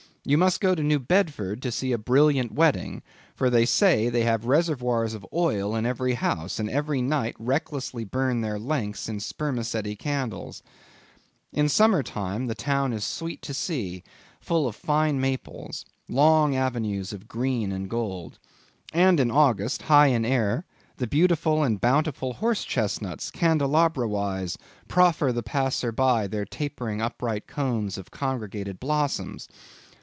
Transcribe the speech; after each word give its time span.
You 0.23 0.37
must 0.37 0.61
go 0.61 0.75
to 0.75 0.83
New 0.83 0.99
Bedford 0.99 1.63
to 1.63 1.71
see 1.71 1.91
a 1.93 1.97
brilliant 1.97 2.51
wedding; 2.51 3.01
for, 3.35 3.49
they 3.49 3.65
say, 3.65 4.07
they 4.07 4.21
have 4.21 4.45
reservoirs 4.45 5.15
of 5.15 5.25
oil 5.33 5.75
in 5.75 5.83
every 5.87 6.13
house, 6.13 6.59
and 6.59 6.69
every 6.69 7.01
night 7.01 7.35
recklessly 7.39 8.03
burn 8.03 8.41
their 8.41 8.59
lengths 8.59 9.09
in 9.09 9.19
spermaceti 9.19 9.95
candles. 9.95 10.61
In 11.51 11.67
summer 11.67 12.03
time, 12.03 12.45
the 12.45 12.53
town 12.53 12.93
is 12.93 13.03
sweet 13.03 13.41
to 13.41 13.53
see; 13.55 14.03
full 14.39 14.67
of 14.67 14.75
fine 14.75 15.19
maples—long 15.19 16.55
avenues 16.55 17.13
of 17.13 17.27
green 17.27 17.71
and 17.71 17.89
gold. 17.89 18.37
And 18.93 19.19
in 19.19 19.31
August, 19.31 19.81
high 19.81 20.07
in 20.09 20.23
air, 20.23 20.65
the 20.97 21.07
beautiful 21.07 21.63
and 21.63 21.81
bountiful 21.81 22.33
horse 22.33 22.63
chestnuts, 22.63 23.31
candelabra 23.31 24.07
wise, 24.07 24.55
proffer 24.87 25.31
the 25.33 25.41
passer 25.41 25.91
by 25.91 26.27
their 26.27 26.45
tapering 26.45 27.01
upright 27.01 27.47
cones 27.47 27.97
of 27.97 28.11
congregated 28.11 28.79
blossoms. 28.79 29.47